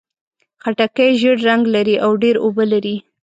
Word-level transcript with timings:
خټکی 0.63 1.09
ژېړ 1.19 1.37
رنګ 1.47 1.63
لري 1.75 1.95
او 2.05 2.11
ډېر 2.23 2.35
اوبه 2.43 2.63
لري. 2.71 2.95